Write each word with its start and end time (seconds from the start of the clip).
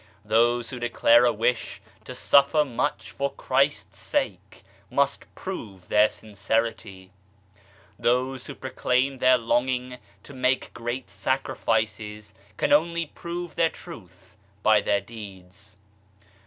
Those 0.25 0.71
who 0.71 0.79
declare 0.79 1.25
a 1.25 1.31
wish 1.31 1.79
to 2.05 2.15
suffer 2.15 2.65
much 2.65 3.11
for 3.11 3.31
Christ's 3.31 3.99
sake 3.99 4.63
must 4.89 5.25
prove 5.35 5.89
their 5.89 6.09
sincerity; 6.09 7.11
those 7.99 8.47
who 8.47 8.55
proclaim 8.55 9.19
their 9.19 9.37
longing 9.37 9.99
to 10.23 10.33
make 10.33 10.73
great 10.73 11.11
sacrifices 11.11 12.33
can 12.57 12.73
only 12.73 13.05
prove 13.05 13.53
their 13.53 13.69
truth 13.69 14.35
by 14.63 14.81
their 14.81 15.01
deeds. 15.01 15.77